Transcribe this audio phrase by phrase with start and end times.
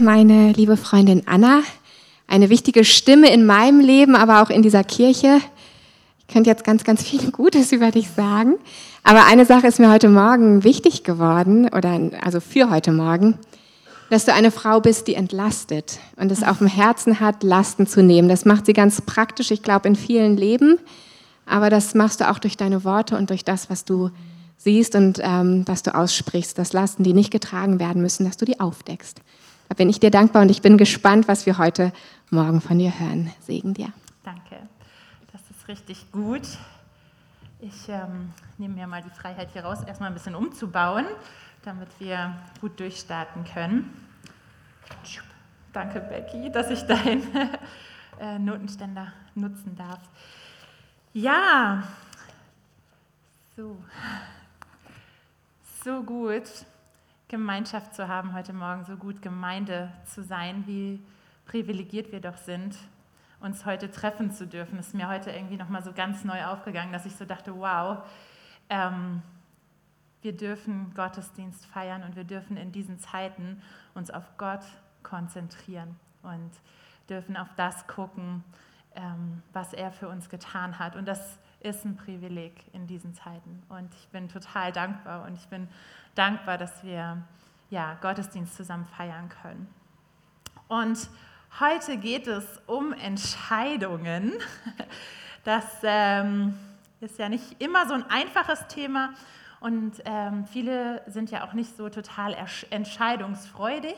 [0.00, 1.62] meine liebe Freundin Anna,
[2.26, 5.40] eine wichtige Stimme in meinem Leben, aber auch in dieser Kirche.
[6.20, 8.54] Ich könnte jetzt ganz, ganz viel Gutes über dich sagen.
[9.02, 13.38] Aber eine Sache ist mir heute Morgen wichtig geworden, oder also für heute Morgen,
[14.10, 18.02] dass du eine Frau bist, die entlastet und es auf dem Herzen hat, Lasten zu
[18.02, 18.28] nehmen.
[18.28, 20.78] Das macht sie ganz praktisch, ich glaube, in vielen Leben.
[21.46, 24.10] Aber das machst du auch durch deine Worte und durch das, was du
[24.58, 28.44] siehst und ähm, was du aussprichst, dass Lasten, die nicht getragen werden müssen, dass du
[28.44, 29.20] die aufdeckst.
[29.68, 31.92] Da bin ich dir dankbar und ich bin gespannt, was wir heute
[32.30, 33.32] Morgen von dir hören.
[33.40, 33.92] Segen dir.
[34.24, 34.56] Danke,
[35.32, 36.42] das ist richtig gut.
[37.60, 41.06] Ich ähm, nehme mir mal die Freiheit hier raus, erstmal ein bisschen umzubauen,
[41.62, 43.92] damit wir gut durchstarten können.
[45.72, 47.22] Danke, Becky, dass ich deinen
[48.20, 50.00] äh, Notenständer nutzen darf.
[51.12, 51.82] Ja,
[53.56, 53.76] so
[55.84, 56.42] so gut,
[57.28, 60.98] Gemeinschaft zu haben heute Morgen, so gut Gemeinde zu sein, wie
[61.44, 62.74] privilegiert wir doch sind,
[63.40, 64.78] uns heute treffen zu dürfen.
[64.78, 67.98] Ist mir heute irgendwie nochmal so ganz neu aufgegangen, dass ich so dachte, wow,
[68.70, 69.20] ähm,
[70.22, 73.60] wir dürfen Gottesdienst feiern und wir dürfen in diesen Zeiten
[73.92, 74.64] uns auf Gott
[75.02, 76.50] konzentrieren und
[77.10, 78.42] dürfen auf das gucken,
[78.94, 80.96] ähm, was er für uns getan hat.
[80.96, 83.62] Und das ist ein Privileg in diesen Zeiten.
[83.68, 85.68] Und ich bin total dankbar und ich bin
[86.14, 87.22] dankbar, dass wir
[87.70, 89.68] ja, Gottesdienst zusammen feiern können.
[90.68, 91.08] Und
[91.60, 94.32] heute geht es um Entscheidungen.
[95.44, 96.58] Das ähm,
[97.00, 99.14] ist ja nicht immer so ein einfaches Thema
[99.60, 102.36] und ähm, viele sind ja auch nicht so total
[102.70, 103.96] entscheidungsfreudig.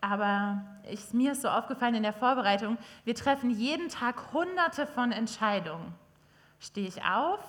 [0.00, 5.10] Aber ich, mir ist so aufgefallen in der Vorbereitung, wir treffen jeden Tag hunderte von
[5.10, 5.94] Entscheidungen.
[6.64, 7.40] Stehe ich auf,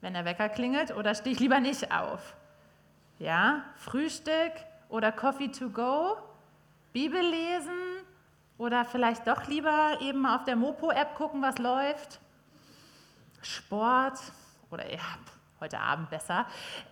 [0.00, 2.34] wenn der Wecker klingelt, oder stehe ich lieber nicht auf?
[3.20, 4.52] Ja, Frühstück
[4.88, 6.16] oder Coffee to go,
[6.92, 8.02] Bibel lesen
[8.56, 12.18] oder vielleicht doch lieber eben auf der Mopo-App gucken, was läuft.
[13.42, 14.18] Sport
[14.72, 15.02] oder ja,
[15.60, 16.44] heute Abend besser.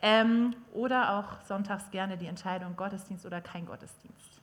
[0.02, 4.40] Ähm, oder auch sonntags gerne die Entscheidung Gottesdienst oder kein Gottesdienst.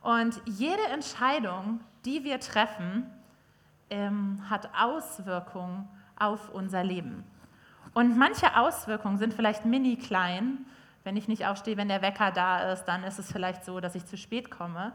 [0.00, 3.10] Und jede Entscheidung, die wir treffen,
[3.90, 5.86] ähm, hat Auswirkungen
[6.18, 7.24] auf unser Leben.
[7.94, 10.66] Und manche Auswirkungen sind vielleicht mini klein.
[11.04, 13.94] Wenn ich nicht aufstehe, wenn der Wecker da ist, dann ist es vielleicht so, dass
[13.94, 14.92] ich zu spät komme.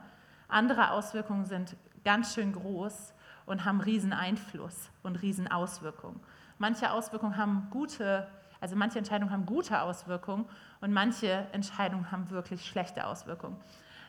[0.47, 3.13] Andere Auswirkungen sind ganz schön groß
[3.45, 6.19] und haben riesen Einfluss und riesen Auswirkungen.
[6.57, 8.27] Manche Auswirkungen haben gute,
[8.59, 10.45] also manche Entscheidungen haben gute Auswirkungen
[10.79, 13.57] und manche Entscheidungen haben wirklich schlechte Auswirkungen.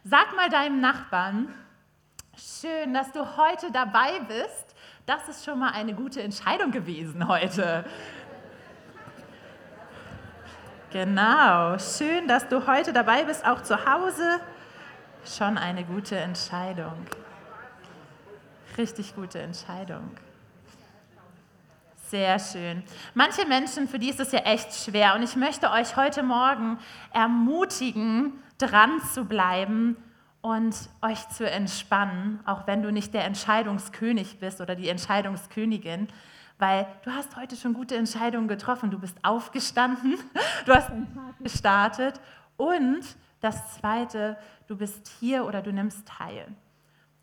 [0.04, 1.48] Sag mal deinem Nachbarn,
[2.36, 4.71] schön, dass du heute dabei bist
[5.06, 7.84] das ist schon mal eine gute Entscheidung gewesen heute.
[10.90, 14.40] Genau, schön, dass du heute dabei bist, auch zu Hause.
[15.24, 17.06] Schon eine gute Entscheidung.
[18.76, 20.10] Richtig gute Entscheidung.
[22.08, 22.82] Sehr schön.
[23.14, 25.14] Manche Menschen, für die ist es ja echt schwer.
[25.14, 26.78] Und ich möchte euch heute Morgen
[27.12, 29.96] ermutigen, dran zu bleiben
[30.42, 36.08] und euch zu entspannen, auch wenn du nicht der Entscheidungskönig bist oder die Entscheidungskönigin,
[36.58, 38.90] weil du hast heute schon gute Entscheidungen getroffen.
[38.90, 40.18] Du bist aufgestanden,
[40.66, 42.20] du hast den Tag gestartet
[42.56, 43.02] und
[43.40, 44.36] das Zweite,
[44.66, 46.46] du bist hier oder du nimmst teil.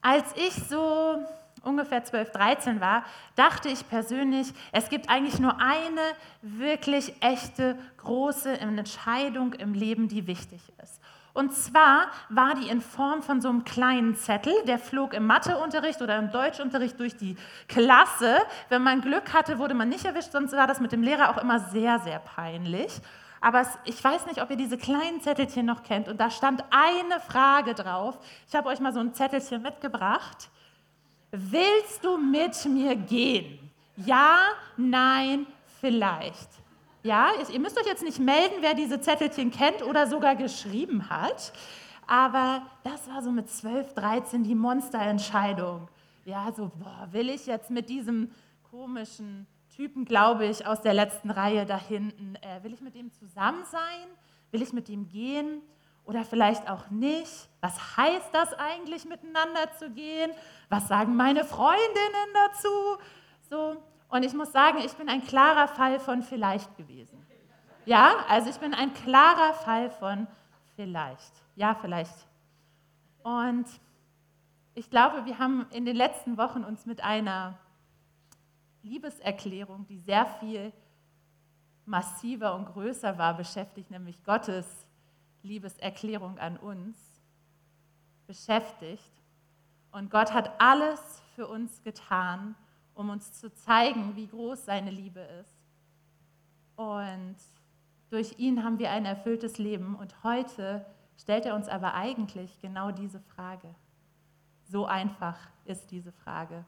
[0.01, 1.23] Als ich so
[1.63, 3.03] ungefähr 12, 13 war,
[3.35, 6.01] dachte ich persönlich, es gibt eigentlich nur eine
[6.41, 10.98] wirklich echte große Entscheidung im Leben, die wichtig ist.
[11.33, 16.01] Und zwar war die in Form von so einem kleinen Zettel, der flog im Matheunterricht
[16.01, 18.37] oder im Deutschunterricht durch die Klasse.
[18.69, 21.41] Wenn man Glück hatte, wurde man nicht erwischt, sonst war das mit dem Lehrer auch
[21.41, 22.99] immer sehr, sehr peinlich.
[23.41, 26.09] Aber es, ich weiß nicht, ob ihr diese kleinen Zettelchen noch kennt.
[26.09, 28.17] Und da stand eine Frage drauf.
[28.47, 30.49] Ich habe euch mal so ein Zettelchen mitgebracht.
[31.31, 33.71] Willst du mit mir gehen?
[33.95, 34.39] Ja,
[34.77, 35.45] nein,
[35.79, 36.49] vielleicht.
[37.01, 41.53] Ja, ihr müsst euch jetzt nicht melden, wer diese Zettelchen kennt oder sogar geschrieben hat.
[42.05, 45.87] Aber das war so mit 12, 13 die Monsterentscheidung.
[46.25, 48.31] Ja, so, boah, will ich jetzt mit diesem
[48.69, 53.11] komischen Typen, glaube ich, aus der letzten Reihe da hinten, äh, will ich mit ihm
[53.13, 54.07] zusammen sein?
[54.51, 55.61] Will ich mit ihm gehen?
[56.03, 57.47] Oder vielleicht auch nicht?
[57.61, 60.31] Was heißt das eigentlich, miteinander zu gehen?
[60.67, 62.97] Was sagen meine Freundinnen dazu?
[63.49, 63.77] So,
[64.09, 67.25] und ich muss sagen, ich bin ein klarer Fall von vielleicht gewesen.
[67.85, 70.27] Ja, also ich bin ein klarer Fall von
[70.75, 71.31] vielleicht.
[71.55, 72.27] Ja, vielleicht.
[73.23, 73.65] Und
[74.73, 77.57] ich glaube, wir haben in den letzten Wochen uns mit einer
[78.83, 80.71] Liebeserklärung, die sehr viel
[81.85, 84.85] massiver und größer war, beschäftigt, nämlich Gottes
[85.43, 86.97] Liebeserklärung an uns.
[88.29, 89.11] beschäftigt.
[89.91, 90.99] Und Gott hat alles
[91.33, 92.55] für uns getan,
[92.99, 95.55] um uns zu zeigen, wie groß seine Liebe ist.
[96.75, 97.37] Und
[98.09, 99.95] durch ihn haben wir ein erfülltes Leben.
[99.95, 100.85] Und heute
[101.17, 103.73] stellt er uns aber eigentlich genau diese Frage.
[104.65, 106.65] So einfach ist diese Frage.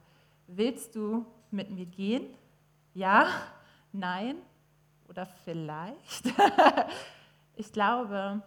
[0.48, 2.28] Willst du mit mir gehen?
[2.94, 3.28] Ja?
[3.92, 4.38] Nein?
[5.10, 6.34] Oder vielleicht?
[7.56, 8.42] ich glaube,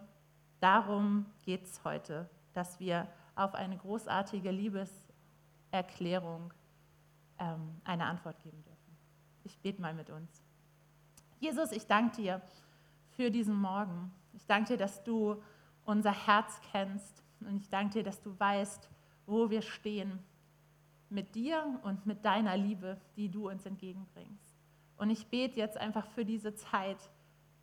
[0.59, 6.51] darum geht es heute, dass wir auf eine großartige Liebeserklärung
[7.39, 8.97] ähm, eine Antwort geben dürfen.
[9.43, 10.43] Ich bete mal mit uns.
[11.39, 12.41] Jesus, ich danke dir
[13.11, 14.11] für diesen Morgen.
[14.33, 15.41] Ich danke dir, dass du
[15.85, 18.89] unser Herz kennst und ich danke dir, dass du weißt,
[19.25, 20.19] wo wir stehen
[21.09, 24.55] mit dir und mit deiner Liebe, die du uns entgegenbringst.
[24.97, 27.09] Und ich bete jetzt einfach für diese Zeit,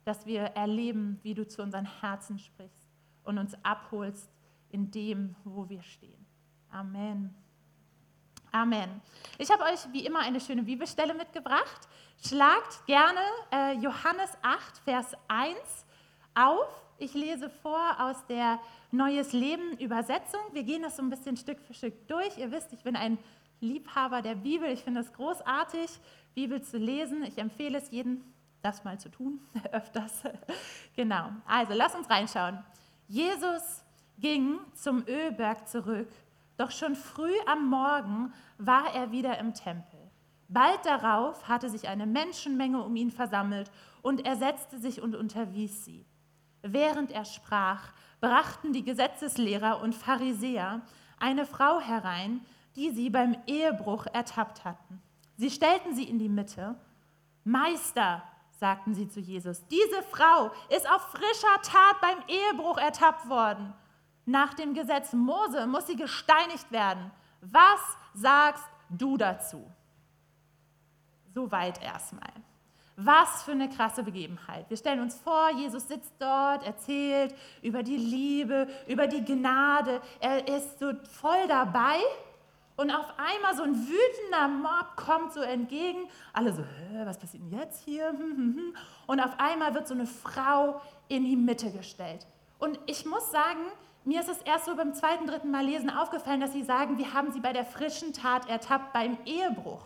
[0.05, 2.89] dass wir erleben, wie du zu unseren Herzen sprichst
[3.23, 4.31] und uns abholst
[4.69, 6.25] in dem, wo wir stehen.
[6.69, 7.35] Amen.
[8.55, 9.01] Amen.
[9.39, 11.87] Ich habe euch wie immer eine schöne Bibelstelle mitgebracht.
[12.23, 13.19] Schlagt gerne
[13.51, 15.57] äh, Johannes 8, Vers 1
[16.35, 16.67] auf.
[16.99, 18.59] Ich lese vor aus der
[18.91, 20.39] Neues Leben Übersetzung.
[20.51, 22.37] Wir gehen das so ein bisschen Stück für Stück durch.
[22.37, 23.17] Ihr wisst, ich bin ein
[23.59, 24.69] Liebhaber der Bibel.
[24.69, 25.89] Ich finde es großartig,
[26.35, 27.23] Bibel zu lesen.
[27.23, 28.23] Ich empfehle es jedem,
[28.61, 29.39] das mal zu tun,
[29.71, 30.21] öfters.
[30.95, 31.31] genau.
[31.47, 32.63] Also, lass uns reinschauen.
[33.07, 33.83] Jesus
[34.19, 36.09] ging zum Ölberg zurück,
[36.57, 39.99] doch schon früh am Morgen war er wieder im Tempel.
[40.47, 43.71] Bald darauf hatte sich eine Menschenmenge um ihn versammelt
[44.01, 46.05] und er setzte sich und unterwies sie.
[46.61, 47.91] Während er sprach,
[48.21, 50.81] brachten die Gesetzeslehrer und Pharisäer
[51.19, 52.41] eine Frau herein,
[52.75, 55.01] die sie beim Ehebruch ertappt hatten.
[55.37, 56.75] Sie stellten sie in die Mitte.
[57.43, 63.73] Meister, sagten sie zu Jesus, diese Frau ist auf frischer Tat beim Ehebruch ertappt worden.
[64.25, 67.11] Nach dem Gesetz Mose muss sie gesteinigt werden.
[67.41, 67.79] Was
[68.13, 69.69] sagst du dazu?
[71.33, 72.31] Soweit erstmal.
[72.95, 74.69] Was für eine krasse Begebenheit.
[74.69, 77.33] Wir stellen uns vor, Jesus sitzt dort, erzählt
[77.63, 79.99] über die Liebe, über die Gnade.
[80.19, 81.99] Er ist so voll dabei
[82.75, 86.09] und auf einmal so ein wütender Mob kommt so entgegen.
[86.33, 86.63] Alle so,
[87.05, 88.13] was passiert denn jetzt hier?
[89.07, 92.25] Und auf einmal wird so eine Frau in die Mitte gestellt.
[92.57, 93.59] Und ich muss sagen,
[94.05, 97.13] mir ist es erst so beim zweiten, dritten Mal lesen aufgefallen, dass sie sagen, wir
[97.13, 99.85] haben sie bei der frischen Tat ertappt beim Ehebruch.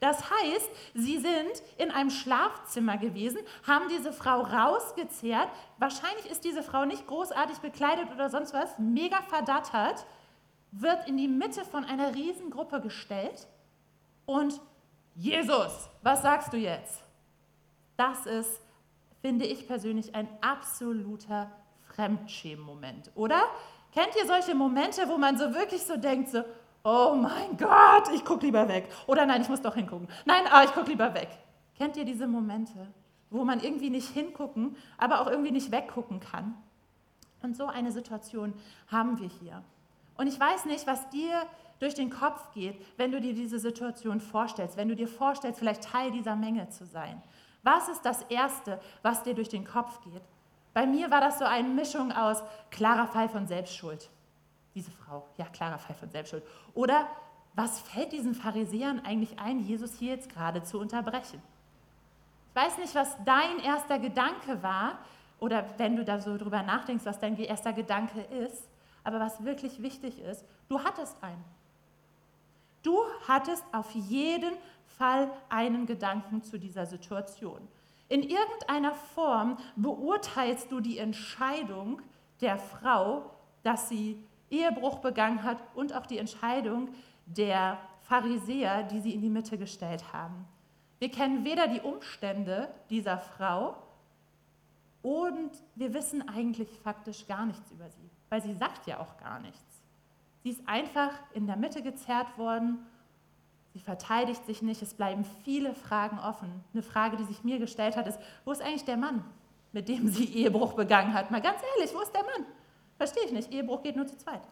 [0.00, 5.48] Das heißt, sie sind in einem Schlafzimmer gewesen, haben diese Frau rausgezehrt.
[5.78, 10.06] Wahrscheinlich ist diese Frau nicht großartig bekleidet oder sonst was, mega verdattert
[10.70, 13.48] wird in die Mitte von einer Riesengruppe gestellt
[14.26, 14.60] und
[15.14, 17.02] Jesus, was sagst du jetzt?
[17.96, 18.60] Das ist,
[19.20, 21.50] finde ich persönlich, ein absoluter
[21.98, 23.42] Fremdschämen-Moment, oder?
[23.92, 26.44] Kennt ihr solche Momente, wo man so wirklich so denkt, so,
[26.84, 28.88] oh mein Gott, ich gucke lieber weg.
[29.08, 30.06] Oder nein, ich muss doch hingucken.
[30.24, 31.28] Nein, ah, ich gucke lieber weg.
[31.76, 32.86] Kennt ihr diese Momente,
[33.30, 36.54] wo man irgendwie nicht hingucken, aber auch irgendwie nicht weggucken kann?
[37.42, 38.54] Und so eine Situation
[38.86, 39.64] haben wir hier.
[40.16, 41.42] Und ich weiß nicht, was dir
[41.80, 45.82] durch den Kopf geht, wenn du dir diese Situation vorstellst, wenn du dir vorstellst, vielleicht
[45.82, 47.20] Teil dieser Menge zu sein.
[47.64, 50.22] Was ist das Erste, was dir durch den Kopf geht?
[50.78, 52.40] Bei mir war das so eine Mischung aus
[52.70, 54.08] klarer Fall von Selbstschuld.
[54.76, 56.44] Diese Frau, ja, klarer Fall von Selbstschuld.
[56.72, 57.08] Oder
[57.54, 61.42] was fällt diesen Pharisäern eigentlich ein, Jesus hier jetzt gerade zu unterbrechen?
[62.50, 65.00] Ich weiß nicht, was dein erster Gedanke war
[65.40, 68.68] oder wenn du da so drüber nachdenkst, was dein erster Gedanke ist.
[69.02, 71.44] Aber was wirklich wichtig ist, du hattest einen.
[72.84, 74.54] Du hattest auf jeden
[74.96, 77.66] Fall einen Gedanken zu dieser Situation.
[78.08, 82.00] In irgendeiner Form beurteilst du die Entscheidung
[82.40, 83.30] der Frau,
[83.62, 86.88] dass sie Ehebruch begangen hat und auch die Entscheidung
[87.26, 90.46] der Pharisäer, die sie in die Mitte gestellt haben.
[90.98, 93.76] Wir kennen weder die Umstände dieser Frau
[95.02, 99.40] und wir wissen eigentlich faktisch gar nichts über sie weil sie sagt ja auch gar
[99.40, 99.82] nichts.
[100.42, 102.86] Sie ist einfach in der Mitte gezerrt worden.
[103.78, 104.82] Sie verteidigt sich nicht.
[104.82, 106.64] Es bleiben viele Fragen offen.
[106.72, 109.24] Eine Frage, die sich mir gestellt hat, ist, wo ist eigentlich der Mann,
[109.70, 111.30] mit dem sie Ehebruch begangen hat?
[111.30, 112.44] Mal ganz ehrlich, wo ist der Mann?
[112.96, 113.52] Verstehe ich nicht.
[113.52, 114.42] Ehebruch geht nur zu zweit.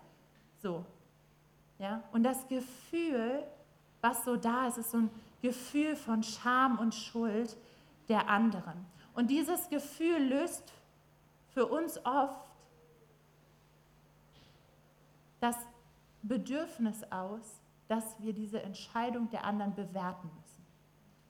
[0.63, 0.85] So.
[1.81, 2.05] Ja?
[2.13, 3.43] Und das Gefühl,
[4.01, 5.11] was so da ist, ist so ein
[5.43, 7.57] Gefühl von Scham und Schuld
[8.09, 8.87] der anderen.
[9.13, 10.73] Und dieses Gefühl löst
[11.53, 12.47] für uns oft
[15.41, 15.57] das
[16.23, 20.67] Bedürfnis aus, dass wir diese Entscheidung der anderen bewerten müssen.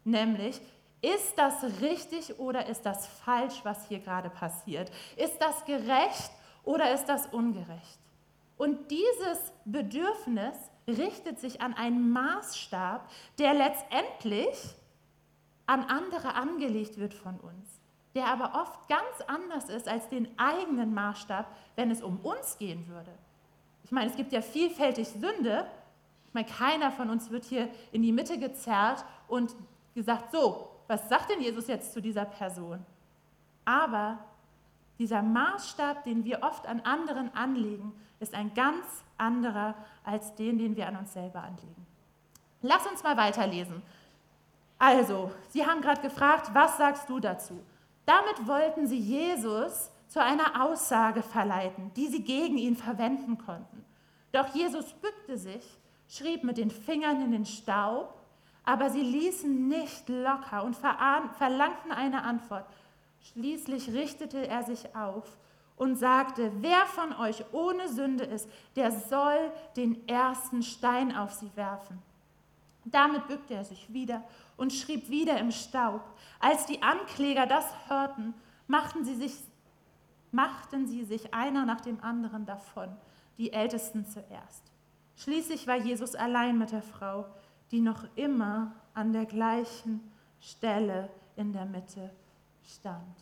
[0.05, 0.61] Nämlich,
[1.03, 4.91] ist das richtig oder ist das falsch, was hier gerade passiert?
[5.17, 6.31] Ist das gerecht
[6.65, 7.99] oder ist das ungerecht?
[8.57, 10.57] Und dieses Bedürfnis
[10.89, 14.57] richtet sich an einen Maßstab, der letztendlich
[15.67, 17.81] an andere angelegt wird von uns,
[18.15, 22.87] der aber oft ganz anders ist als den eigenen Maßstab, wenn es um uns gehen
[22.89, 23.11] würde.
[23.85, 25.67] Ich meine, es gibt ja vielfältig Sünde.
[26.37, 29.57] Meine, keiner von uns wird hier in die Mitte gezerrt und
[29.95, 32.85] gesagt, so, was sagt denn Jesus jetzt zu dieser Person?
[33.65, 34.19] Aber
[34.99, 38.85] dieser Maßstab, den wir oft an anderen anlegen, ist ein ganz
[39.17, 41.87] anderer als den, den wir an uns selber anlegen.
[42.61, 43.81] Lass uns mal weiterlesen.
[44.79, 47.65] Also, Sie haben gerade gefragt, was sagst du dazu?
[48.05, 53.87] Damit wollten Sie Jesus zu einer Aussage verleiten, die sie gegen ihn verwenden konnten.
[54.33, 58.15] Doch Jesus bückte sich, schrieb mit den Fingern in den Staub,
[58.65, 62.67] aber sie ließen nicht locker und verlangten eine Antwort.
[63.33, 65.37] Schließlich richtete er sich auf
[65.77, 71.51] und sagte, wer von euch ohne Sünde ist, der soll den ersten Stein auf sie
[71.55, 72.03] werfen.
[72.85, 74.23] Damit bückte er sich wieder
[74.57, 76.03] und schrieb wieder im Staub.
[76.39, 78.33] Als die Ankläger das hörten,
[78.69, 79.35] machten sie sich,
[80.31, 82.97] machten sie sich einer nach dem anderen davon,
[83.39, 84.76] die Ältesten zuerst.
[85.17, 87.27] Schließlich war Jesus allein mit der Frau,
[87.71, 90.01] die noch immer an der gleichen
[90.41, 92.11] Stelle in der Mitte
[92.65, 93.17] stand.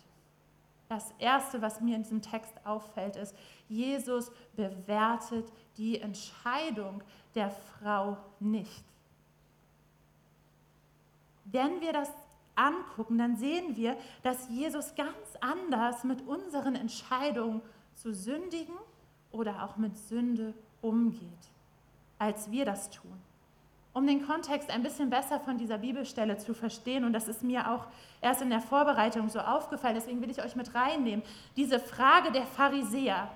[0.88, 3.34] Das Erste, was mir in diesem Text auffällt, ist,
[3.68, 7.02] Jesus bewertet die Entscheidung
[7.34, 8.84] der Frau nicht.
[11.46, 12.10] Wenn wir das
[12.54, 17.62] angucken, dann sehen wir, dass Jesus ganz anders mit unseren Entscheidungen
[17.94, 18.74] zu sündigen
[19.32, 21.50] oder auch mit Sünde umgeht,
[22.18, 23.20] als wir das tun
[23.94, 27.70] um den Kontext ein bisschen besser von dieser Bibelstelle zu verstehen, und das ist mir
[27.70, 27.86] auch
[28.20, 31.24] erst in der Vorbereitung so aufgefallen, deswegen will ich euch mit reinnehmen,
[31.56, 33.30] diese Frage der Pharisäer.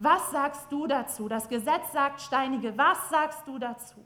[0.00, 1.28] Was sagst du dazu?
[1.28, 4.04] Das Gesetz sagt Steinige, was sagst du dazu?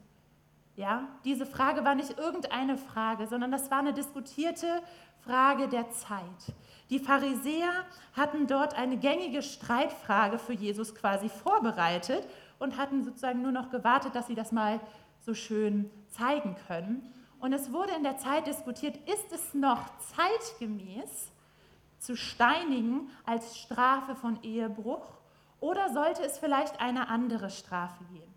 [0.77, 4.67] Ja, diese Frage war nicht irgendeine Frage, sondern das war eine diskutierte
[5.25, 6.53] Frage der Zeit.
[6.91, 7.71] Die Pharisäer
[8.15, 12.25] hatten dort eine gängige Streitfrage für Jesus quasi vorbereitet
[12.61, 14.79] und hatten sozusagen nur noch gewartet, dass sie das mal
[15.19, 17.11] so schön zeigen können.
[17.39, 21.31] Und es wurde in der Zeit diskutiert, ist es noch zeitgemäß
[21.97, 25.05] zu steinigen als Strafe von Ehebruch
[25.59, 28.33] oder sollte es vielleicht eine andere Strafe gehen?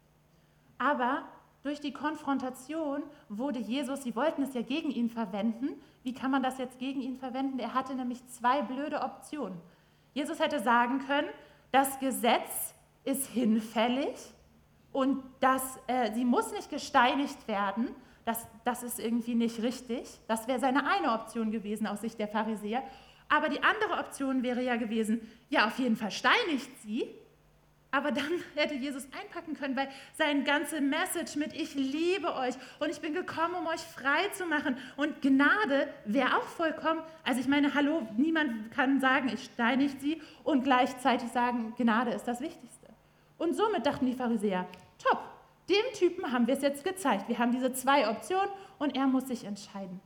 [0.79, 1.23] Aber
[1.63, 5.81] durch die Konfrontation wurde Jesus, sie wollten es ja gegen ihn verwenden.
[6.03, 7.59] Wie kann man das jetzt gegen ihn verwenden?
[7.59, 9.59] Er hatte nämlich zwei blöde Optionen.
[10.13, 11.29] Jesus hätte sagen können,
[11.73, 12.75] das Gesetz
[13.05, 14.17] ist hinfällig
[14.93, 17.89] und dass äh, sie muss nicht gesteinigt werden.
[18.25, 20.09] Das, das ist irgendwie nicht richtig.
[20.29, 22.83] Das wäre seine eine Option gewesen aus Sicht der Pharisäer.
[23.29, 25.21] Aber die andere Option wäre ja gewesen,
[25.51, 27.07] ja, auf jeden Fall steinigt sie.
[27.91, 32.91] Aber dann hätte Jesus einpacken können, weil sein ganze Message mit Ich liebe euch und
[32.91, 34.77] ich bin gekommen, um euch frei zu machen.
[34.97, 37.01] Und Gnade wäre auch vollkommen.
[37.25, 42.25] Also ich meine, hallo, niemand kann sagen, ich steinigt sie und gleichzeitig sagen, Gnade ist
[42.25, 42.84] das Wichtigste.
[43.45, 44.67] Und somit dachten die Pharisäer,
[44.99, 45.19] top,
[45.69, 47.29] dem Typen haben wir es jetzt gezeigt.
[47.29, 48.49] Wir haben diese zwei Optionen
[48.79, 50.01] und er muss sich entscheiden.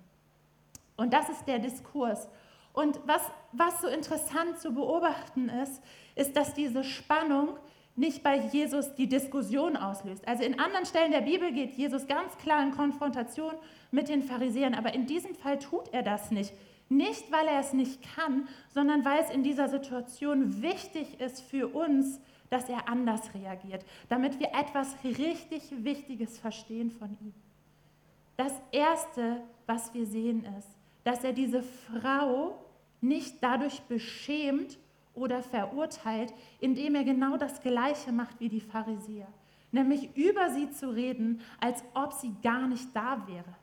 [0.97, 2.27] Und das ist der Diskurs.
[2.73, 5.81] Und was, was so interessant zu beobachten ist,
[6.17, 7.57] ist, dass diese Spannung
[7.95, 10.27] nicht bei Jesus die Diskussion auslöst.
[10.27, 13.55] Also in anderen Stellen der Bibel geht Jesus ganz klar in Konfrontation
[13.93, 16.53] mit den Pharisäern, aber in diesem Fall tut er das nicht.
[16.89, 21.69] Nicht, weil er es nicht kann, sondern weil es in dieser Situation wichtig ist für
[21.69, 27.35] uns, dass er anders reagiert, damit wir etwas richtig Wichtiges verstehen von ihm.
[28.37, 30.69] Das Erste, was wir sehen, ist,
[31.05, 32.59] dass er diese Frau
[33.01, 34.79] nicht dadurch beschämt
[35.15, 39.29] oder verurteilt, indem er genau das Gleiche macht wie die Pharisäer,
[39.73, 43.57] nämlich über sie zu reden, als ob sie gar nicht da wäre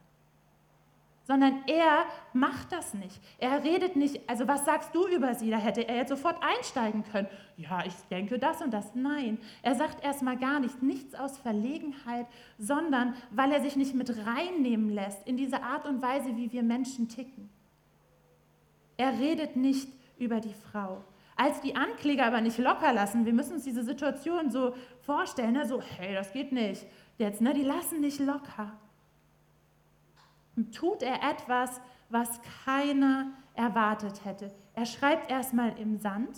[1.26, 3.20] sondern er macht das nicht.
[3.40, 5.50] Er redet nicht, also was sagst du über sie?
[5.50, 7.28] Da hätte er jetzt sofort einsteigen können.
[7.58, 8.94] Ja, ich denke das und das.
[8.94, 12.28] Nein, er sagt erstmal gar nicht, nichts aus Verlegenheit,
[12.60, 16.62] sondern weil er sich nicht mit reinnehmen lässt in diese Art und Weise, wie wir
[16.62, 17.50] Menschen ticken.
[18.96, 19.90] Er redet nicht
[20.20, 21.04] über die Frau.
[21.36, 25.66] Als die Ankläger aber nicht locker lassen, wir müssen uns diese Situation so vorstellen, ne?
[25.66, 26.86] so, hey, das geht nicht.
[27.18, 27.54] Jetzt, ne?
[27.54, 28.72] Die lassen nicht locker
[30.72, 34.54] tut er etwas, was keiner erwartet hätte.
[34.74, 36.38] Er schreibt erstmal im Sand.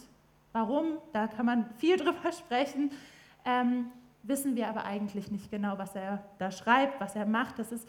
[0.52, 0.98] Warum?
[1.14, 2.92] Da kann man viel drüber sprechen.
[3.46, 3.92] Ähm,
[4.24, 7.60] wissen wir aber eigentlich nicht genau, was er da schreibt, was er macht.
[7.60, 7.88] Das ist,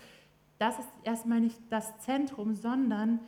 [0.59, 3.21] das ist erstmal nicht das Zentrum, sondern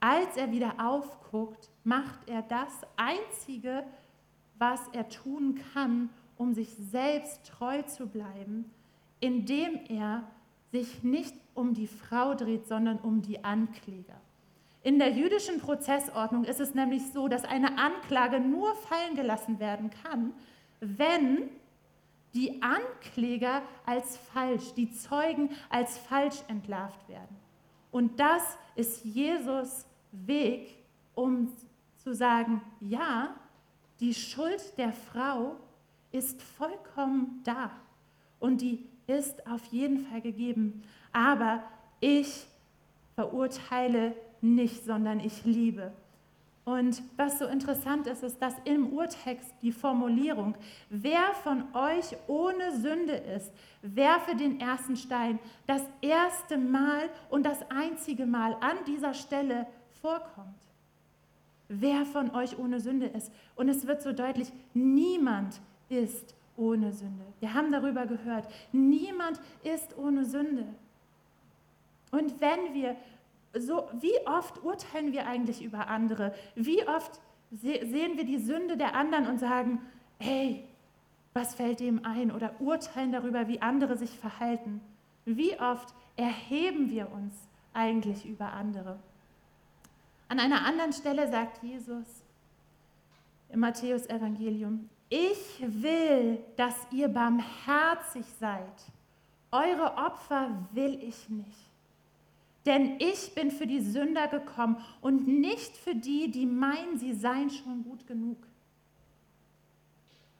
[0.00, 3.84] als er wieder aufguckt, macht er das Einzige,
[4.58, 8.70] was er tun kann, um sich selbst treu zu bleiben,
[9.20, 10.24] indem er
[10.72, 14.20] sich nicht um die Frau dreht, sondern um die Ankläger.
[14.82, 19.90] In der jüdischen Prozessordnung ist es nämlich so, dass eine Anklage nur fallen gelassen werden
[20.02, 20.32] kann,
[20.80, 21.50] wenn
[22.34, 27.36] die Ankläger als falsch, die Zeugen als falsch entlarvt werden.
[27.90, 28.42] Und das
[28.74, 30.76] ist Jesus Weg,
[31.14, 31.52] um
[31.96, 33.36] zu sagen, ja,
[34.00, 35.56] die Schuld der Frau
[36.10, 37.70] ist vollkommen da
[38.40, 40.82] und die ist auf jeden Fall gegeben.
[41.12, 41.62] Aber
[42.00, 42.46] ich
[43.14, 45.92] verurteile nicht, sondern ich liebe.
[46.64, 50.54] Und was so interessant ist, ist, dass im Urtext die Formulierung,
[50.90, 53.50] wer von euch ohne Sünde ist,
[53.82, 59.66] werfe den ersten Stein, das erste Mal und das einzige Mal an dieser Stelle
[60.00, 60.54] vorkommt.
[61.68, 63.32] Wer von euch ohne Sünde ist.
[63.56, 67.24] Und es wird so deutlich, niemand ist ohne Sünde.
[67.40, 70.66] Wir haben darüber gehört, niemand ist ohne Sünde.
[72.12, 72.96] Und wenn wir
[73.58, 76.34] so, wie oft urteilen wir eigentlich über andere?
[76.54, 79.80] Wie oft sehen wir die Sünde der anderen und sagen,
[80.18, 80.64] hey,
[81.32, 82.30] was fällt dem ein?
[82.30, 84.80] Oder urteilen darüber, wie andere sich verhalten?
[85.24, 87.34] Wie oft erheben wir uns
[87.72, 88.98] eigentlich über andere?
[90.28, 92.22] An einer anderen Stelle sagt Jesus
[93.50, 98.72] im Matthäus Evangelium, ich will, dass ihr barmherzig seid.
[99.50, 101.71] Eure Opfer will ich nicht.
[102.64, 107.50] Denn ich bin für die Sünder gekommen und nicht für die, die meinen, sie seien
[107.50, 108.38] schon gut genug.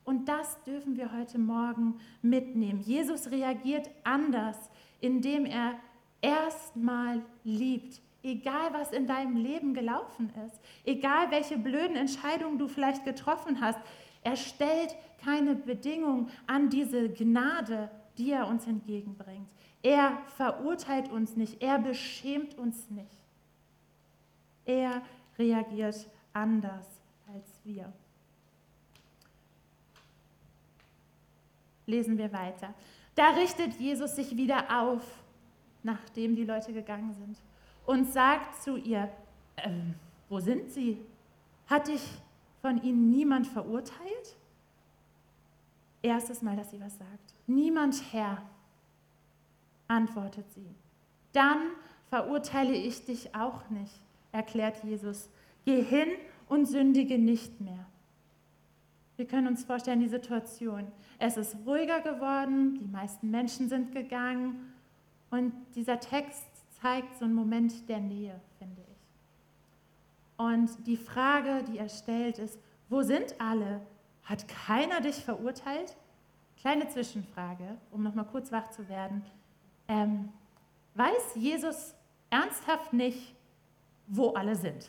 [0.05, 2.81] Und das dürfen wir heute Morgen mitnehmen.
[2.81, 4.57] Jesus reagiert anders,
[5.00, 5.75] indem er
[6.21, 8.00] erstmal liebt.
[8.25, 13.81] Egal, was in deinem Leben gelaufen ist, egal, welche blöden Entscheidungen du vielleicht getroffen hast,
[14.23, 19.49] er stellt keine Bedingung an diese Gnade, die er uns entgegenbringt.
[19.83, 23.18] Er verurteilt uns nicht, er beschämt uns nicht.
[24.64, 25.03] Er
[25.38, 26.87] reagiert anders
[27.27, 27.92] als wir.
[31.87, 32.73] Lesen wir weiter.
[33.14, 35.03] Da richtet Jesus sich wieder auf,
[35.83, 37.38] nachdem die Leute gegangen sind,
[37.85, 39.11] und sagt zu ihr,
[39.57, 39.95] ähm,
[40.29, 40.99] wo sind sie?
[41.66, 42.03] Hat dich
[42.61, 44.37] von ihnen niemand verurteilt?
[46.01, 47.35] Erstes Mal, dass sie was sagt.
[47.47, 48.42] Niemand, Herr
[49.92, 50.74] antwortet sie.
[51.33, 51.59] Dann
[52.09, 54.00] verurteile ich dich auch nicht,
[54.33, 55.31] erklärt Jesus.
[55.64, 56.09] Geh hin
[56.48, 57.87] und sündige nicht mehr.
[59.16, 60.90] Wir können uns vorstellen, die Situation.
[61.18, 64.72] Es ist ruhiger geworden, die meisten Menschen sind gegangen
[65.31, 66.44] und dieser Text
[66.81, 68.92] zeigt so einen Moment der Nähe, finde ich.
[70.37, 73.81] Und die Frage, die er stellt, ist, wo sind alle?
[74.24, 75.96] Hat keiner dich verurteilt?
[76.57, 79.22] Kleine Zwischenfrage, um nochmal kurz wach zu werden.
[79.92, 80.33] Ähm,
[80.94, 81.94] weiß Jesus
[82.31, 83.35] ernsthaft nicht,
[84.07, 84.88] wo alle sind?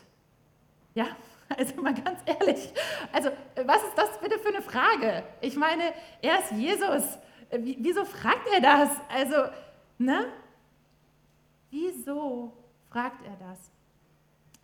[0.94, 1.08] Ja,
[1.58, 2.72] also mal ganz ehrlich.
[3.12, 3.30] Also,
[3.66, 5.24] was ist das bitte für eine Frage?
[5.42, 7.18] Ich meine, er ist Jesus.
[7.50, 8.90] Wieso fragt er das?
[9.08, 9.36] Also,
[9.98, 10.32] ne?
[11.70, 12.52] Wieso
[12.88, 13.70] fragt er das?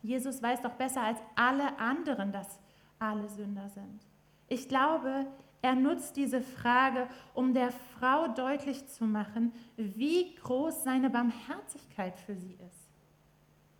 [0.02, 2.58] Jesus weiß doch besser als alle anderen, dass
[2.98, 4.00] alle Sünder sind.
[4.48, 5.26] Ich glaube,
[5.62, 12.34] er nutzt diese Frage, um der Frau deutlich zu machen, wie groß seine Barmherzigkeit für
[12.34, 12.90] sie ist.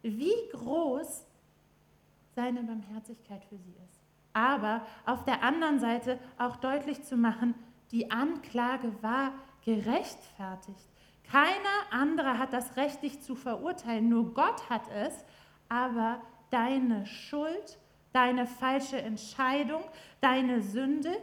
[0.03, 1.27] Wie groß
[2.35, 4.01] seine Barmherzigkeit für sie ist.
[4.33, 7.55] Aber auf der anderen Seite auch deutlich zu machen,
[7.91, 9.33] die Anklage war
[9.65, 10.89] gerechtfertigt.
[11.25, 15.25] Keiner andere hat das Recht, dich zu verurteilen, nur Gott hat es,
[15.69, 17.79] aber deine Schuld,
[18.13, 19.83] deine falsche Entscheidung,
[20.21, 21.17] deine Sünde,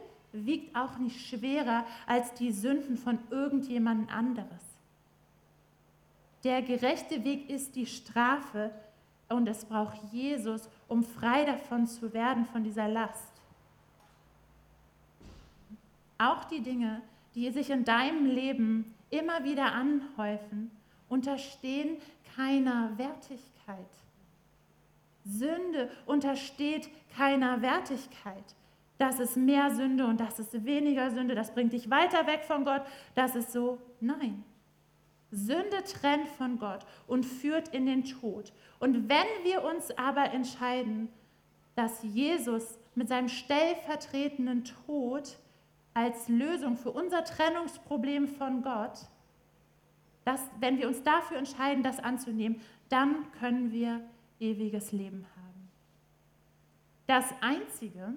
[0.46, 4.64] wiegt auch nicht schwerer als die Sünden von irgendjemand anderes.
[6.44, 8.72] Der gerechte Weg ist die Strafe
[9.30, 13.32] und es braucht Jesus, um frei davon zu werden, von dieser Last.
[16.18, 17.02] Auch die Dinge,
[17.36, 20.72] die sich in deinem Leben immer wieder anhäufen,
[21.10, 21.98] unterstehen
[22.36, 23.78] keiner Wertigkeit.
[25.26, 28.56] Sünde untersteht keiner Wertigkeit
[28.98, 32.66] das ist mehr Sünde und das ist weniger Sünde, das bringt dich weiter weg von
[32.66, 32.82] Gott,
[33.16, 33.80] das ist so.
[34.00, 34.44] Nein.
[35.30, 38.54] Sünde trennt von Gott und führt in den Tod.
[38.80, 41.10] Und wenn wir uns aber entscheiden,
[41.76, 45.38] dass Jesus mit seinem stellvertretenden Tod
[45.94, 49.00] als Lösung für unser Trennungsproblem von Gott,
[50.26, 54.02] dass, wenn wir uns dafür entscheiden, das anzunehmen, dann können wir
[54.40, 55.70] ewiges Leben haben.
[57.06, 58.14] Das Einzige,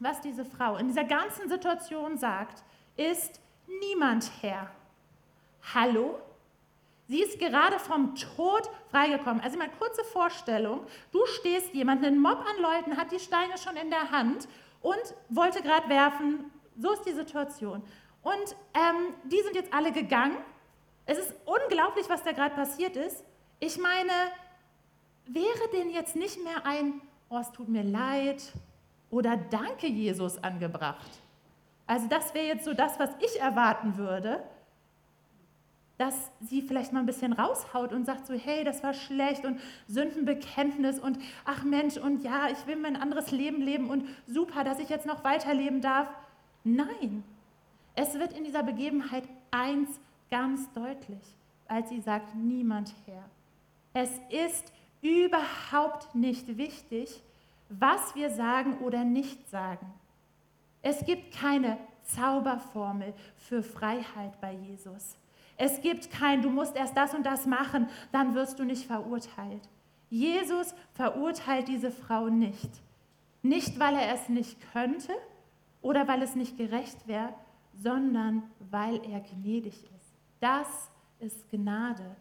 [0.00, 2.62] was diese Frau in dieser ganzen Situation sagt,
[2.96, 3.40] ist
[3.80, 4.70] niemand Herr.
[5.74, 6.18] Hallo?
[7.06, 9.40] Sie ist gerade vom Tod freigekommen.
[9.42, 10.86] Also mal kurze Vorstellung.
[11.10, 14.46] Du stehst jemand, ein Mob an Leuten hat die Steine schon in der Hand
[14.80, 16.50] und wollte gerade werfen.
[16.78, 17.82] So ist die Situation.
[18.22, 20.36] Und ähm, die sind jetzt alle gegangen.
[21.04, 23.24] Es ist unglaublich, was da gerade passiert ist.
[23.58, 24.12] Ich meine,
[25.26, 28.52] wäre denn jetzt nicht mehr ein, oh, es tut mir leid
[29.10, 31.10] oder Danke Jesus angebracht?
[31.86, 34.42] Also das wäre jetzt so das, was ich erwarten würde,
[35.98, 39.60] dass sie vielleicht mal ein bisschen raushaut und sagt so, hey, das war schlecht und
[39.86, 44.78] Sündenbekenntnis und ach Mensch und ja, ich will mein anderes Leben leben und super, dass
[44.78, 46.08] ich jetzt noch weiterleben darf.
[46.64, 47.22] Nein,
[47.96, 51.20] es wird in dieser Begebenheit eins ganz deutlich,
[51.68, 53.24] als sie sagt, niemand Herr.
[53.92, 57.20] Es ist überhaupt nicht wichtig,
[57.70, 59.86] was wir sagen oder nicht sagen.
[60.82, 65.16] Es gibt keine Zauberformel für Freiheit bei Jesus.
[65.56, 69.68] Es gibt kein, du musst erst das und das machen, dann wirst du nicht verurteilt.
[70.08, 72.70] Jesus verurteilt diese Frau nicht.
[73.42, 75.12] Nicht, weil er es nicht könnte
[75.82, 77.32] oder weil es nicht gerecht wäre,
[77.74, 80.14] sondern weil er gnädig ist.
[80.40, 82.16] Das ist Gnade.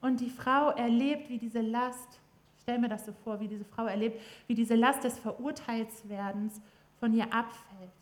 [0.00, 2.20] Und die Frau erlebt, wie diese Last,
[2.64, 6.60] stell mir das so vor, wie diese Frau erlebt, wie diese Last des Verurteilswerdens
[6.98, 7.92] von ihr abfällt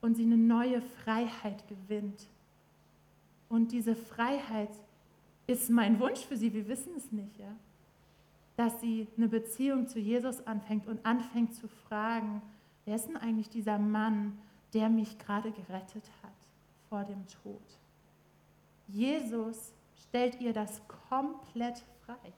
[0.00, 2.28] und sie eine neue Freiheit gewinnt.
[3.48, 4.70] Und diese Freiheit
[5.48, 7.54] ist mein Wunsch für sie, wir wissen es nicht, ja?
[8.56, 12.42] dass sie eine Beziehung zu Jesus anfängt und anfängt zu fragen,
[12.84, 14.38] wer ist denn eigentlich dieser Mann,
[14.74, 16.32] der mich gerade gerettet hat
[16.88, 17.62] vor dem Tod?
[18.86, 19.72] Jesus
[20.08, 22.32] stellt ihr das komplett frei.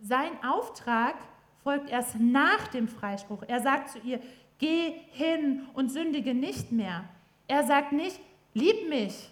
[0.00, 1.16] Sein Auftrag
[1.62, 3.42] folgt erst nach dem Freispruch.
[3.46, 4.20] Er sagt zu ihr,
[4.58, 7.04] geh hin und sündige nicht mehr.
[7.48, 8.20] Er sagt nicht,
[8.52, 9.30] lieb mich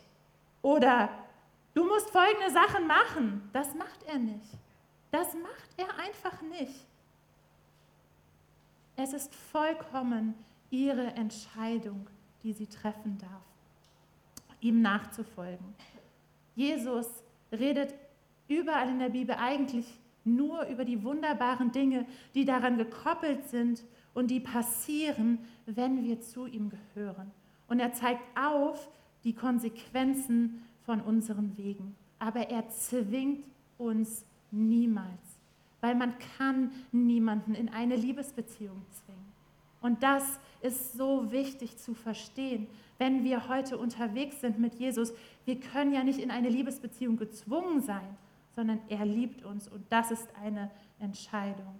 [0.63, 1.09] oder
[1.75, 3.49] du musst folgende Sachen machen.
[3.53, 4.51] Das macht er nicht.
[5.11, 6.87] Das macht er einfach nicht.
[8.97, 10.35] Es ist vollkommen
[10.71, 12.07] ihre Entscheidung,
[12.43, 13.43] die sie treffen darf,
[14.61, 15.75] ihm nachzufolgen.
[16.55, 17.07] Jesus
[17.51, 17.95] redet
[18.49, 19.87] überall in der Bibel eigentlich
[20.25, 26.47] nur über die wunderbaren Dinge, die daran gekoppelt sind und die passieren, wenn wir zu
[26.47, 27.31] ihm gehören.
[27.69, 28.89] Und er zeigt auf
[29.25, 31.95] die Konsequenzen von unseren Wegen.
[32.19, 33.47] Aber er zwingt
[33.79, 35.41] uns niemals,
[35.81, 39.33] weil man kann niemanden in eine Liebesbeziehung zwingen.
[39.81, 45.13] Und das ist so wichtig zu verstehen, wenn wir heute unterwegs sind mit Jesus.
[45.45, 48.17] Wir können ja nicht in eine Liebesbeziehung gezwungen sein,
[48.55, 51.79] sondern er liebt uns und das ist eine Entscheidung.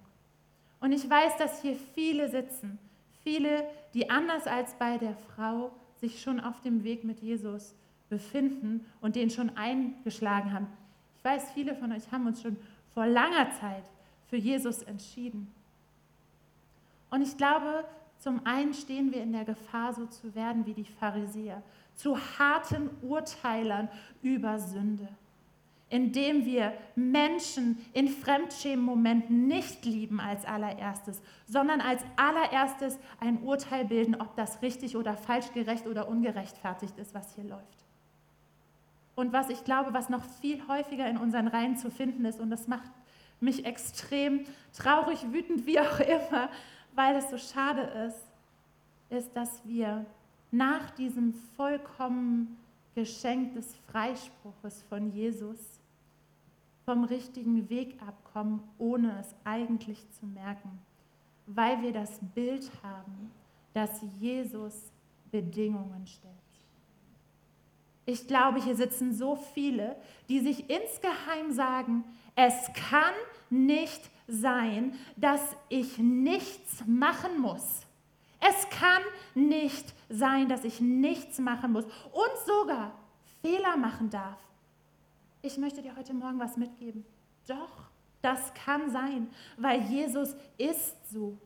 [0.79, 2.77] Und ich weiß, dass hier viele sitzen,
[3.23, 7.75] viele, die anders als bei der Frau sich schon auf dem Weg mit Jesus
[8.09, 10.67] befinden und den schon eingeschlagen haben.
[11.17, 12.57] Ich weiß, viele von euch haben uns schon
[12.93, 13.83] vor langer Zeit
[14.29, 15.51] für Jesus entschieden.
[17.09, 17.85] Und ich glaube,
[18.19, 21.61] zum einen stehen wir in der Gefahr, so zu werden wie die Pharisäer,
[21.95, 23.89] zu harten Urteilern
[24.21, 25.07] über Sünde,
[25.93, 34.19] indem wir Menschen in Fremdschämen-Momenten nicht lieben als allererstes, sondern als allererstes ein Urteil bilden,
[34.19, 37.85] ob das richtig oder falsch, gerecht oder ungerechtfertigt ist, was hier läuft.
[39.13, 42.49] Und was ich glaube, was noch viel häufiger in unseren Reihen zu finden ist, und
[42.49, 42.89] das macht
[43.39, 46.49] mich extrem traurig, wütend, wie auch immer,
[46.95, 48.25] weil es so schade ist,
[49.11, 50.07] ist, dass wir
[50.49, 52.57] nach diesem vollkommenen
[52.95, 55.82] Geschenk des Freispruches von Jesus
[56.85, 60.79] vom richtigen Weg abkommen, ohne es eigentlich zu merken,
[61.45, 63.31] weil wir das Bild haben,
[63.73, 64.91] dass Jesus
[65.31, 66.33] Bedingungen stellt.
[68.05, 69.95] Ich glaube, hier sitzen so viele,
[70.27, 72.03] die sich insgeheim sagen,
[72.35, 73.13] es kann
[73.49, 77.81] nicht sein, dass ich nichts machen muss.
[78.39, 79.01] Es kann
[79.35, 82.91] nicht sein, dass ich nichts machen muss und sogar
[83.41, 84.37] Fehler machen darf.
[85.45, 87.03] Ich möchte dir heute Morgen was mitgeben.
[87.47, 87.89] Doch,
[88.21, 91.37] das kann sein, weil Jesus ist so.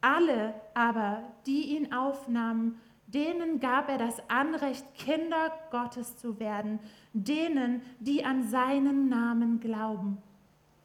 [0.00, 6.78] Alle aber, die ihn aufnahmen, denen gab er das Anrecht, Kinder Gottes zu werden,
[7.12, 10.18] denen, die an seinen Namen glauben.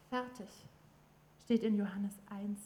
[0.09, 0.49] Fertig.
[1.43, 2.59] Steht in Johannes 1,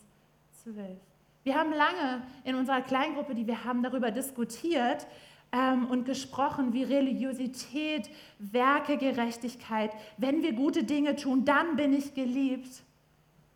[0.63, 0.97] 12.
[1.43, 5.05] Wir haben lange in unserer Kleingruppe, die wir haben, darüber diskutiert
[5.53, 12.83] ähm, und gesprochen, wie Religiosität, Werkegerechtigkeit, wenn wir gute Dinge tun, dann bin ich geliebt,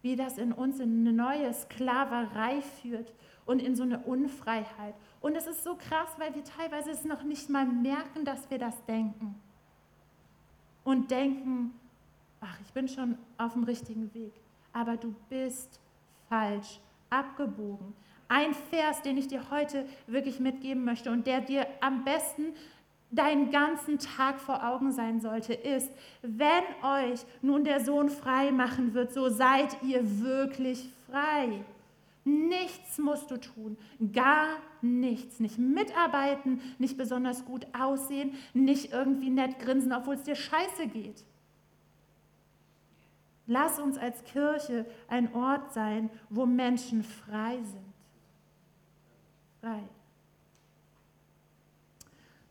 [0.03, 3.11] wie das in uns in eine neue Sklaverei führt
[3.45, 4.93] und in so eine Unfreiheit.
[5.19, 8.59] Und es ist so krass, weil wir teilweise es noch nicht mal merken, dass wir
[8.59, 9.35] das denken.
[10.83, 11.73] Und denken,
[12.39, 14.33] ach, ich bin schon auf dem richtigen Weg.
[14.71, 15.79] Aber du bist
[16.29, 16.79] falsch
[17.09, 17.93] abgebogen.
[18.29, 22.53] Ein Vers, den ich dir heute wirklich mitgeben möchte und der dir am besten
[23.09, 28.93] deinen ganzen Tag vor Augen sein sollte, ist, wenn euch nun der Sohn frei machen
[28.93, 31.63] wird, so seid ihr wirklich frei.
[32.25, 33.77] Nichts musst du tun,
[34.11, 34.47] gar
[34.81, 35.39] nichts.
[35.39, 41.23] Nicht mitarbeiten, nicht besonders gut aussehen, nicht irgendwie nett grinsen, obwohl es dir scheiße geht.
[43.45, 47.86] Lass uns als Kirche ein Ort sein, wo Menschen frei sind.
[49.67, 49.83] Frei.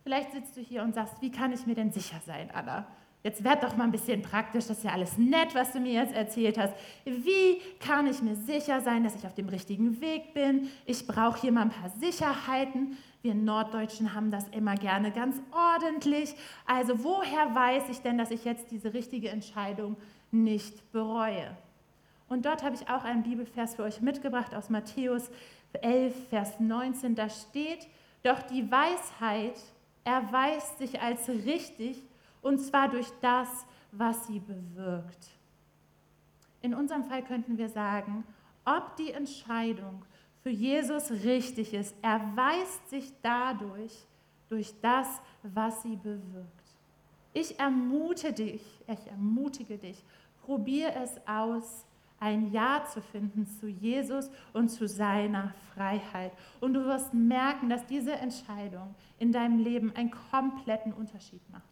[0.02, 2.86] Vielleicht sitzt du hier und sagst, wie kann ich mir denn sicher sein, Anna?
[3.22, 5.94] Jetzt werd doch mal ein bisschen praktisch, das ist ja alles nett, was du mir
[5.94, 6.74] jetzt erzählt hast.
[7.04, 10.68] Wie kann ich mir sicher sein, dass ich auf dem richtigen Weg bin?
[10.84, 12.98] Ich brauche hier mal ein paar Sicherheiten.
[13.22, 16.36] Wir Norddeutschen haben das immer gerne ganz ordentlich.
[16.66, 19.96] Also woher weiß ich denn, dass ich jetzt diese richtige Entscheidung
[20.30, 21.56] nicht bereue?
[22.28, 25.30] Und dort habe ich auch einen Bibelvers für euch mitgebracht aus Matthäus
[25.82, 27.14] 11, Vers 19.
[27.14, 27.86] Da steht,
[28.22, 29.58] doch die Weisheit
[30.04, 32.02] erweist sich als richtig
[32.42, 33.48] und zwar durch das,
[33.92, 35.30] was sie bewirkt.
[36.62, 38.24] In unserem Fall könnten wir sagen,
[38.64, 40.04] ob die Entscheidung
[40.42, 43.92] für Jesus richtig ist, erweist sich dadurch,
[44.48, 45.08] durch das,
[45.42, 46.66] was sie bewirkt.
[47.32, 50.02] Ich ermute dich, ich ermutige dich,
[50.44, 51.85] probier es aus,
[52.18, 56.32] ein Ja zu finden zu Jesus und zu seiner Freiheit.
[56.60, 61.64] Und du wirst merken, dass diese Entscheidung in deinem Leben einen kompletten Unterschied macht.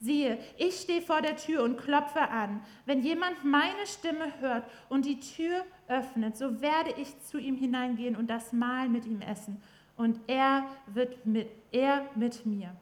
[0.00, 2.60] Siehe, ich stehe vor der Tür und klopfe an.
[2.86, 8.16] Wenn jemand meine Stimme hört und die Tür öffnet, so werde ich zu ihm hineingehen
[8.16, 9.62] und das Mahl mit ihm essen.
[9.96, 12.74] Und er wird mit, er mit mir.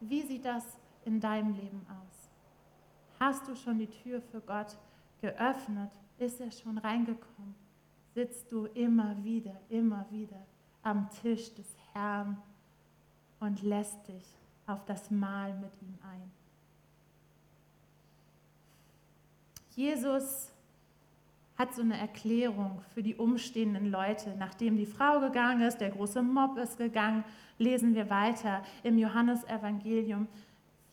[0.00, 0.76] Wie sieht das
[1.06, 2.11] in deinem Leben aus?
[3.24, 4.76] Hast du schon die Tür für Gott
[5.20, 5.92] geöffnet?
[6.18, 7.54] Ist er schon reingekommen?
[8.16, 10.44] Sitzt du immer wieder, immer wieder
[10.82, 12.36] am Tisch des Herrn
[13.38, 14.24] und lässt dich
[14.66, 16.32] auf das Mahl mit ihm ein.
[19.76, 20.50] Jesus
[21.56, 24.34] hat so eine Erklärung für die umstehenden Leute.
[24.36, 27.22] Nachdem die Frau gegangen ist, der große Mob ist gegangen,
[27.56, 30.26] lesen wir weiter im Johannesevangelium,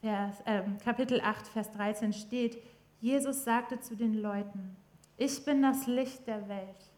[0.01, 2.57] Vers, äh, Kapitel 8, Vers 13 steht,
[3.01, 4.75] Jesus sagte zu den Leuten,
[5.17, 6.91] ich bin das Licht der Welt.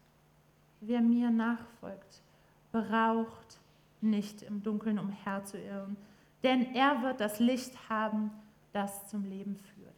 [0.80, 2.22] Wer mir nachfolgt,
[2.70, 3.58] braucht
[4.00, 5.96] nicht im Dunkeln umherzuirren,
[6.42, 8.30] denn er wird das Licht haben,
[8.72, 9.92] das zum Leben führt.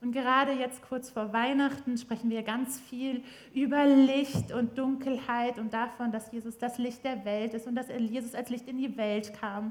[0.00, 3.22] Und gerade jetzt kurz vor Weihnachten sprechen wir ganz viel
[3.54, 7.86] über Licht und Dunkelheit und davon, dass Jesus das Licht der Welt ist und dass
[7.88, 9.70] Jesus als Licht in die Welt kam.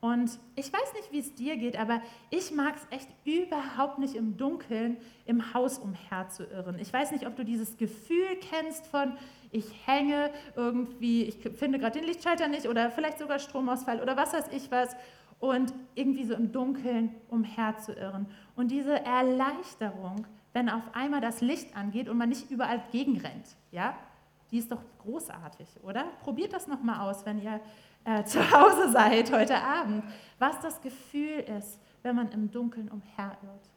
[0.00, 4.14] Und ich weiß nicht, wie es dir geht, aber ich mag es echt überhaupt nicht
[4.14, 6.78] im Dunkeln im Haus umherzuirren.
[6.78, 9.16] Ich weiß nicht, ob du dieses Gefühl kennst von,
[9.50, 14.32] ich hänge irgendwie, ich finde gerade den Lichtschalter nicht oder vielleicht sogar Stromausfall oder was
[14.32, 14.94] weiß ich was
[15.40, 18.26] und irgendwie so im Dunkeln umherzuirren.
[18.54, 23.96] Und diese Erleichterung, wenn auf einmal das Licht angeht und man nicht überall gegenrennt, ja,
[24.50, 26.04] die ist doch großartig, oder?
[26.22, 27.60] Probiert das nochmal aus, wenn ihr
[28.08, 30.04] äh, zu Hause seid heute Abend,
[30.38, 33.68] was das Gefühl ist, wenn man im Dunkeln umherirrt.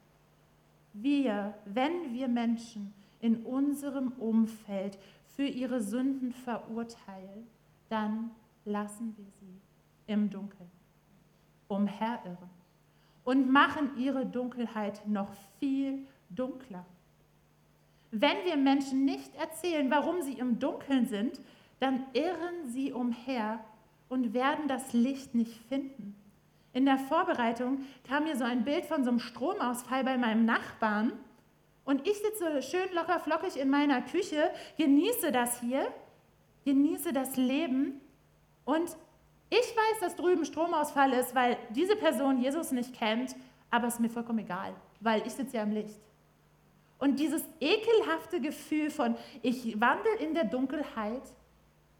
[0.93, 4.97] Wir, wenn wir Menschen in unserem Umfeld
[5.35, 7.47] für ihre Sünden verurteilen,
[7.89, 8.31] dann
[8.65, 9.61] lassen wir sie
[10.07, 10.69] im Dunkeln
[11.67, 12.49] umherirren
[13.23, 16.85] und machen ihre Dunkelheit noch viel dunkler.
[18.11, 21.39] Wenn wir Menschen nicht erzählen, warum sie im Dunkeln sind,
[21.79, 23.61] dann irren sie umher
[24.11, 26.17] und werden das Licht nicht finden.
[26.73, 31.13] In der Vorbereitung kam mir so ein Bild von so einem Stromausfall bei meinem Nachbarn
[31.85, 35.87] und ich sitze schön locker flockig in meiner Küche, genieße das hier,
[36.65, 38.01] genieße das Leben
[38.65, 38.97] und
[39.49, 43.33] ich weiß, dass drüben Stromausfall ist, weil diese Person Jesus nicht kennt,
[43.69, 45.99] aber es ist mir vollkommen egal, weil ich sitze ja im Licht.
[46.99, 51.23] Und dieses ekelhafte Gefühl von, ich wandle in der Dunkelheit,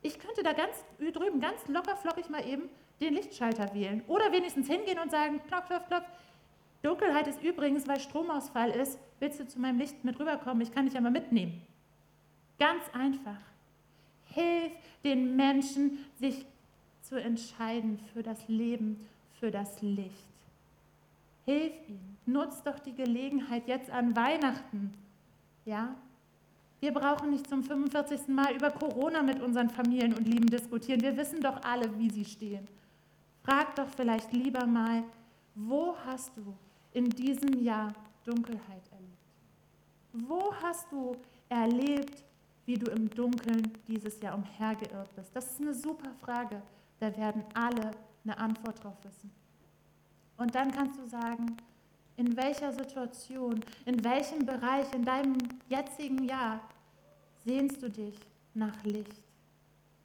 [0.01, 4.03] ich könnte da ganz drüben, ganz locker flockig mal eben den Lichtschalter wählen.
[4.07, 6.05] Oder wenigstens hingehen und sagen, klopf, klopf, klopf.
[6.81, 10.61] Dunkelheit ist übrigens, weil Stromausfall ist, willst du zu meinem Licht mit rüberkommen?
[10.61, 11.61] Ich kann dich ja mal mitnehmen.
[12.57, 13.39] Ganz einfach.
[14.25, 14.71] Hilf
[15.03, 16.45] den Menschen, sich
[17.01, 19.07] zu entscheiden für das Leben,
[19.39, 20.27] für das Licht.
[21.45, 22.17] Hilf ihnen.
[22.25, 24.93] Nutz doch die Gelegenheit jetzt an Weihnachten.
[25.65, 25.95] Ja?
[26.81, 28.27] Wir brauchen nicht zum 45.
[28.29, 31.01] Mal über Corona mit unseren Familien und Lieben diskutieren.
[31.01, 32.67] Wir wissen doch alle, wie sie stehen.
[33.43, 35.03] Frag doch vielleicht lieber mal,
[35.53, 36.55] wo hast du
[36.91, 37.93] in diesem Jahr
[38.25, 40.27] Dunkelheit erlebt?
[40.27, 41.15] Wo hast du
[41.49, 42.23] erlebt,
[42.65, 45.35] wie du im Dunkeln dieses Jahr umhergeirrt bist?
[45.35, 46.63] Das ist eine super Frage.
[46.99, 47.91] Da werden alle
[48.23, 49.31] eine Antwort drauf wissen.
[50.37, 51.57] Und dann kannst du sagen,
[52.21, 56.61] in welcher Situation, in welchem Bereich in deinem jetzigen Jahr
[57.43, 58.15] sehnst du dich
[58.53, 59.23] nach Licht?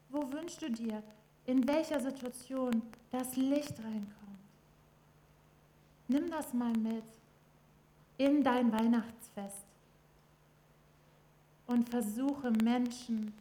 [0.09, 1.03] Wo wünschst du dir,
[1.45, 4.41] in welcher Situation das Licht reinkommt?
[6.07, 7.03] Nimm das mal mit
[8.17, 9.67] in dein Weihnachtsfest
[11.67, 13.31] und versuche Menschen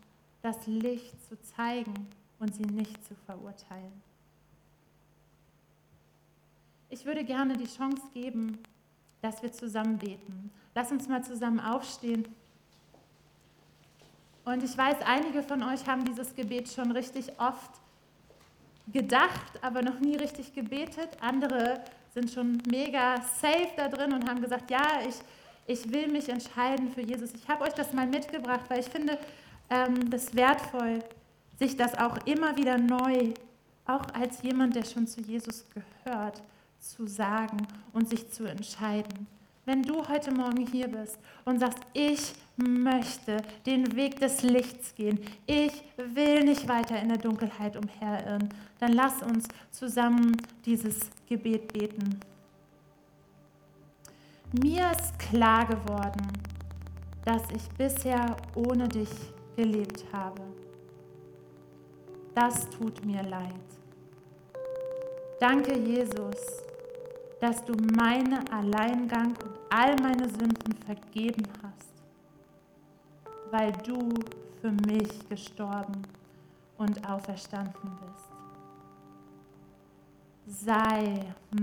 [0.42, 2.08] das Licht zu zeigen
[2.38, 4.05] und sie nicht zu verurteilen.
[6.88, 8.58] Ich würde gerne die Chance geben,
[9.20, 10.50] dass wir zusammen beten.
[10.74, 12.26] Lass uns mal zusammen aufstehen.
[14.44, 17.70] Und ich weiß, einige von euch haben dieses Gebet schon richtig oft
[18.92, 21.08] gedacht, aber noch nie richtig gebetet.
[21.20, 21.82] Andere
[22.14, 25.16] sind schon mega safe da drin und haben gesagt, ja, ich,
[25.66, 27.34] ich will mich entscheiden für Jesus.
[27.34, 29.18] Ich habe euch das mal mitgebracht, weil ich finde
[29.70, 31.00] ähm, das wertvoll,
[31.58, 33.32] sich das auch immer wieder neu,
[33.86, 36.42] auch als jemand, der schon zu Jesus gehört,
[36.90, 39.26] zu sagen und sich zu entscheiden.
[39.64, 45.18] Wenn du heute Morgen hier bist und sagst, ich möchte den Weg des Lichts gehen,
[45.44, 52.20] ich will nicht weiter in der Dunkelheit umherirren, dann lass uns zusammen dieses Gebet beten.
[54.52, 56.28] Mir ist klar geworden,
[57.24, 59.10] dass ich bisher ohne dich
[59.56, 60.42] gelebt habe.
[62.36, 63.54] Das tut mir leid.
[65.40, 66.62] Danke, Jesus,
[67.40, 71.92] dass du meine Alleingang und all meine Sünden vergeben hast,
[73.50, 74.08] weil du
[74.60, 76.02] für mich gestorben
[76.78, 78.36] und auferstanden bist.
[80.46, 81.20] Sei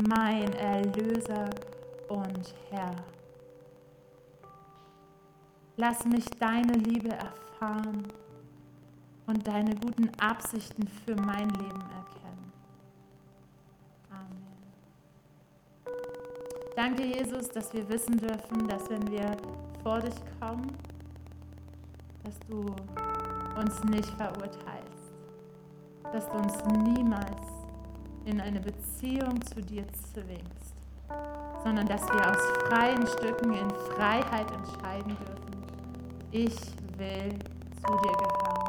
[0.07, 1.49] mein Erlöser
[2.09, 2.95] und Herr.
[5.77, 8.07] Lass mich deine Liebe erfahren
[9.25, 12.51] und deine guten Absichten für mein Leben erkennen.
[14.11, 14.62] Amen.
[16.75, 19.37] Danke, Jesus, dass wir wissen dürfen, dass wenn wir
[19.83, 20.75] vor dich kommen,
[22.23, 22.65] dass du
[23.59, 25.13] uns nicht verurteilst,
[26.11, 27.45] dass du uns niemals
[28.25, 30.73] in eine Beziehung zu dir zwingst,
[31.63, 35.63] sondern dass wir aus freien Stücken in Freiheit entscheiden dürfen.
[36.31, 36.55] Ich
[36.97, 37.29] will
[37.85, 38.63] zu dir gehören.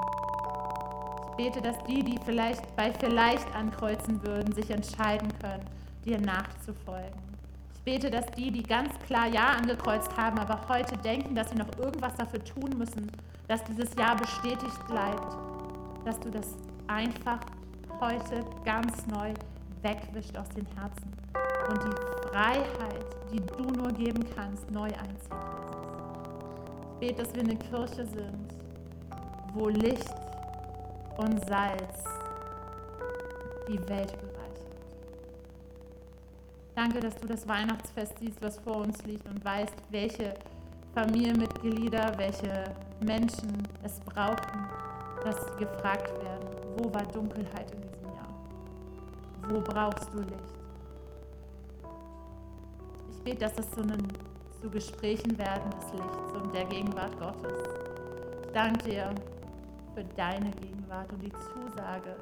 [1.30, 5.64] Ich bete, dass die, die vielleicht bei vielleicht ankreuzen würden, sich entscheiden können,
[6.04, 7.23] dir nachzufolgen.
[7.84, 11.68] Bete, dass die, die ganz klar Ja angekreuzt haben, aber heute denken, dass sie noch
[11.78, 13.10] irgendwas dafür tun müssen,
[13.46, 15.36] dass dieses Ja bestätigt bleibt,
[16.06, 17.40] dass du das einfach
[18.00, 19.34] heute ganz neu
[19.82, 21.12] wegwischt aus den Herzen
[21.68, 25.32] und die Freiheit, die du nur geben kannst, neu einzieht,
[26.94, 28.54] Ich bete, dass wir eine Kirche sind,
[29.52, 30.14] wo Licht
[31.18, 32.04] und Salz
[33.68, 34.33] die Welt bereichert.
[36.74, 40.34] Danke, dass du das Weihnachtsfest siehst, was vor uns liegt und weißt, welche
[40.94, 42.64] Familienmitglieder, welche
[43.00, 43.52] Menschen
[43.84, 44.68] es brauchen,
[45.22, 48.28] dass sie gefragt werden, wo war Dunkelheit in diesem Jahr?
[49.48, 50.54] Wo brauchst du Licht?
[53.10, 54.08] Ich bete, dass das zu, einen,
[54.60, 57.58] zu Gesprächen werden des Lichts und der Gegenwart Gottes.
[58.44, 59.14] Ich danke dir
[59.94, 62.16] für deine Gegenwart und die Zusage,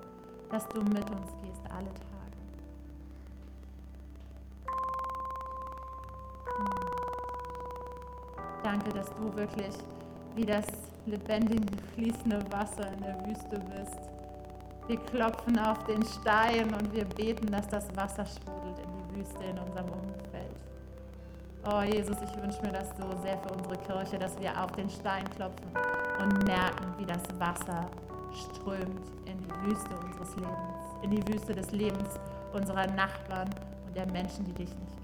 [0.50, 2.11] dass du mit uns gehst alle Tage.
[8.72, 9.74] Danke, dass du wirklich
[10.34, 10.64] wie das
[11.04, 14.00] lebendige, fließende Wasser in der Wüste bist.
[14.86, 19.44] Wir klopfen auf den Stein und wir beten, dass das Wasser sprudelt in die Wüste
[19.44, 20.56] in unserem Umfeld.
[21.66, 24.88] Oh Jesus, ich wünsche mir das so sehr für unsere Kirche, dass wir auf den
[24.88, 25.68] Stein klopfen
[26.22, 27.90] und merken, wie das Wasser
[28.32, 32.18] strömt in die Wüste unseres Lebens, in die Wüste des Lebens
[32.54, 33.50] unserer Nachbarn
[33.86, 35.01] und der Menschen, die dich nicht